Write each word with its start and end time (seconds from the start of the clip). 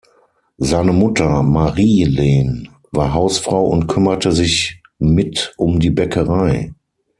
Seine 0.57 0.93
Mutter, 0.93 1.43
Marie 1.43 2.05
Lehn, 2.05 2.69
war 2.91 3.13
Hausfrau 3.13 3.67
und 3.67 3.85
kümmerte 3.85 4.31
sich 4.31 4.81
mit 4.97 5.53
um 5.57 5.79
die 5.79 5.91
Bäckerei. 5.91 6.73